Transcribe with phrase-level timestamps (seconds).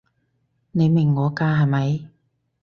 [0.71, 2.09] 你明我㗎係咪？